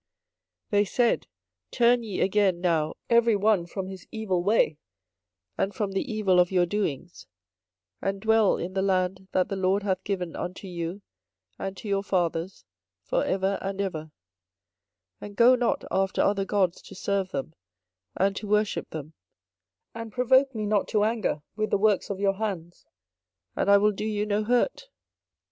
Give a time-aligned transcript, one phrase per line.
[0.71, 1.27] 24:025:005 They said,
[1.69, 4.79] Turn ye again now every one from his evil way,
[5.59, 7.27] and from the evil of your doings,
[8.01, 11.03] and dwell in the land that the LORD hath given unto you
[11.59, 12.65] and to your fathers
[13.03, 14.05] for ever and ever:
[15.21, 17.53] 24:025:006 And go not after other gods to serve them,
[18.17, 19.13] and to worship them,
[19.93, 22.87] and provoke me not to anger with the works of your hands;
[23.55, 24.89] and I will do you no hurt.